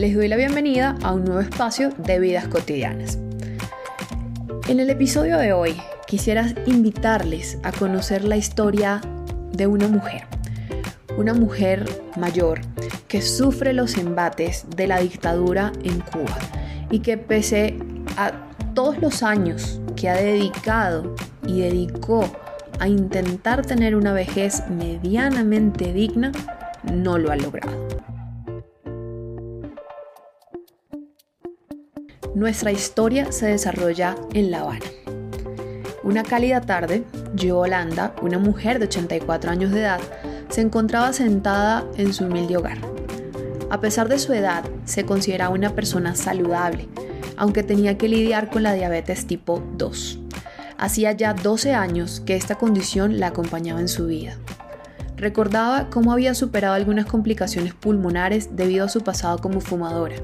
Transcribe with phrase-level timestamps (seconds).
[0.00, 3.18] Les doy la bienvenida a un nuevo espacio de vidas cotidianas.
[4.66, 5.76] En el episodio de hoy
[6.06, 9.02] quisiera invitarles a conocer la historia
[9.52, 10.22] de una mujer,
[11.18, 11.84] una mujer
[12.16, 12.62] mayor
[13.08, 16.38] que sufre los embates de la dictadura en Cuba
[16.90, 17.76] y que pese
[18.16, 18.32] a
[18.72, 21.14] todos los años que ha dedicado
[21.46, 22.24] y dedicó
[22.78, 26.32] a intentar tener una vejez medianamente digna,
[26.90, 27.89] no lo ha logrado.
[32.34, 34.86] Nuestra historia se desarrolla en La Habana.
[36.04, 37.02] Una cálida tarde,
[37.34, 40.00] Yolanda, una mujer de 84 años de edad,
[40.48, 42.78] se encontraba sentada en su humilde hogar.
[43.68, 46.88] A pesar de su edad, se consideraba una persona saludable,
[47.36, 50.20] aunque tenía que lidiar con la diabetes tipo 2.
[50.78, 54.36] Hacía ya 12 años que esta condición la acompañaba en su vida.
[55.16, 60.16] Recordaba cómo había superado algunas complicaciones pulmonares debido a su pasado como fumadora,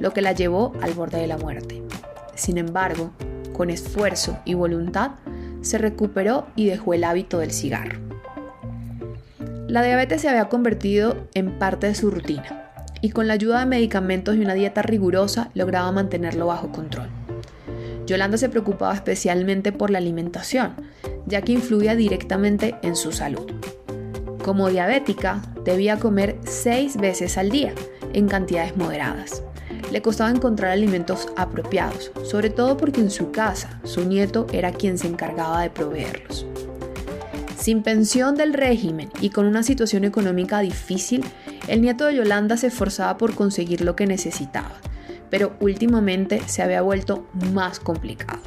[0.00, 1.82] lo que la llevó al borde de la muerte.
[2.34, 3.10] Sin embargo,
[3.52, 5.12] con esfuerzo y voluntad,
[5.62, 7.98] se recuperó y dejó el hábito del cigarro.
[9.66, 13.66] La diabetes se había convertido en parte de su rutina y con la ayuda de
[13.66, 17.08] medicamentos y una dieta rigurosa lograba mantenerlo bajo control.
[18.06, 20.74] Yolanda se preocupaba especialmente por la alimentación,
[21.26, 23.50] ya que influía directamente en su salud.
[24.44, 27.74] Como diabética, debía comer seis veces al día,
[28.12, 29.42] en cantidades moderadas.
[29.90, 34.98] Le costaba encontrar alimentos apropiados, sobre todo porque en su casa su nieto era quien
[34.98, 36.46] se encargaba de proveerlos.
[37.56, 41.24] Sin pensión del régimen y con una situación económica difícil,
[41.68, 44.76] el nieto de Yolanda se esforzaba por conseguir lo que necesitaba,
[45.30, 48.40] pero últimamente se había vuelto más complicado.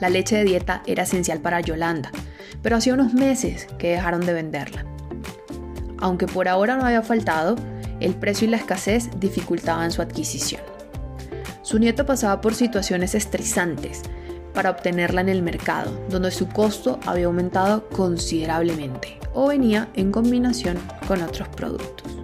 [0.00, 2.10] La leche de dieta era esencial para Yolanda,
[2.62, 4.86] pero hacía unos meses que dejaron de venderla.
[5.98, 7.56] Aunque por ahora no había faltado,
[8.00, 10.62] el precio y la escasez dificultaban su adquisición.
[11.62, 14.02] Su nieto pasaba por situaciones estresantes
[14.52, 20.78] para obtenerla en el mercado, donde su costo había aumentado considerablemente o venía en combinación
[21.08, 22.16] con otros productos.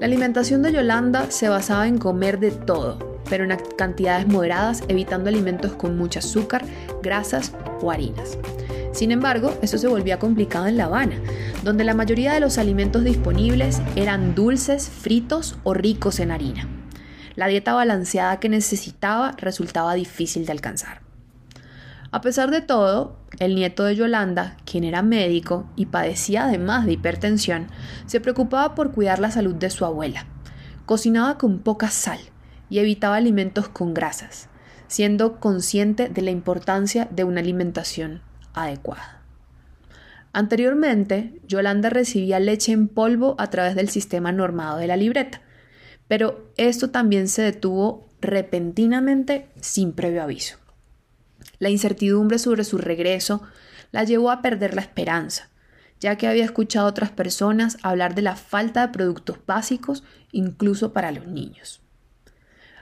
[0.00, 5.30] La alimentación de Yolanda se basaba en comer de todo, pero en cantidades moderadas, evitando
[5.30, 6.64] alimentos con mucho azúcar,
[7.02, 8.36] grasas o harinas.
[8.94, 11.16] Sin embargo, eso se volvía complicado en La Habana,
[11.64, 16.68] donde la mayoría de los alimentos disponibles eran dulces, fritos o ricos en harina.
[17.34, 21.00] La dieta balanceada que necesitaba resultaba difícil de alcanzar.
[22.12, 26.92] A pesar de todo, el nieto de Yolanda, quien era médico y padecía además de
[26.92, 27.66] hipertensión,
[28.06, 30.26] se preocupaba por cuidar la salud de su abuela.
[30.86, 32.20] Cocinaba con poca sal
[32.70, 34.48] y evitaba alimentos con grasas,
[34.86, 38.22] siendo consciente de la importancia de una alimentación
[38.54, 39.22] adecuada.
[40.32, 45.42] Anteriormente, Yolanda recibía leche en polvo a través del sistema normado de la libreta,
[46.08, 50.56] pero esto también se detuvo repentinamente sin previo aviso.
[51.58, 53.42] La incertidumbre sobre su regreso
[53.92, 55.50] la llevó a perder la esperanza,
[56.00, 60.92] ya que había escuchado a otras personas hablar de la falta de productos básicos incluso
[60.92, 61.80] para los niños.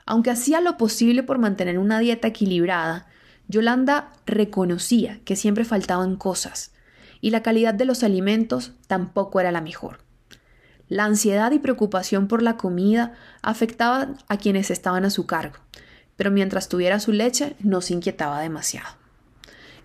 [0.06, 3.06] Aunque hacía lo posible por mantener una dieta equilibrada,
[3.48, 6.72] Yolanda reconocía que siempre faltaban cosas
[7.20, 9.98] y la calidad de los alimentos tampoco era la mejor.
[10.88, 15.56] La ansiedad y preocupación por la comida afectaban a quienes estaban a su cargo,
[16.16, 18.88] pero mientras tuviera su leche no se inquietaba demasiado.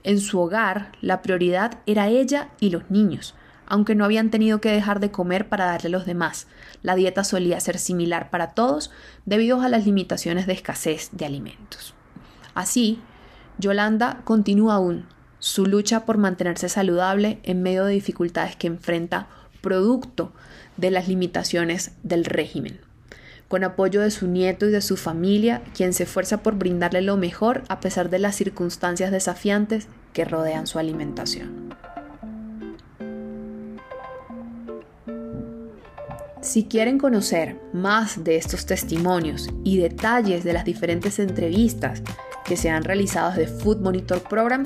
[0.03, 3.35] En su hogar, la prioridad era ella y los niños,
[3.67, 6.47] aunque no habían tenido que dejar de comer para darle a los demás.
[6.81, 8.91] La dieta solía ser similar para todos
[9.25, 11.93] debido a las limitaciones de escasez de alimentos.
[12.53, 13.01] Así,
[13.57, 15.05] Yolanda continúa aún
[15.39, 19.27] su lucha por mantenerse saludable en medio de dificultades que enfrenta
[19.61, 20.31] producto
[20.77, 22.79] de las limitaciones del régimen
[23.47, 27.17] con apoyo de su nieto y de su familia, quien se esfuerza por brindarle lo
[27.17, 31.73] mejor a pesar de las circunstancias desafiantes que rodean su alimentación.
[36.41, 42.03] Si quieren conocer más de estos testimonios y detalles de las diferentes entrevistas
[42.47, 44.65] que se han realizado de Food Monitor Program,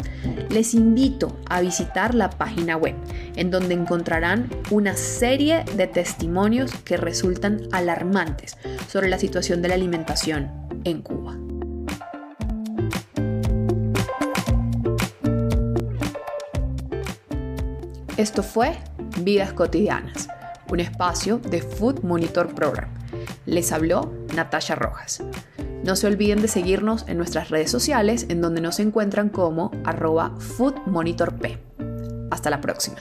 [0.49, 2.95] les invito a visitar la página web,
[3.35, 8.57] en donde encontrarán una serie de testimonios que resultan alarmantes
[8.87, 10.51] sobre la situación de la alimentación
[10.83, 11.37] en Cuba.
[18.17, 18.77] Esto fue
[19.21, 20.27] Vidas Cotidianas,
[20.69, 22.89] un espacio de Food Monitor Program.
[23.47, 25.23] Les habló Natasha Rojas.
[25.83, 30.35] No se olviden de seguirnos en nuestras redes sociales en donde nos encuentran como arroba
[30.39, 31.45] foodmonitorp.
[32.29, 32.97] Hasta la próxima.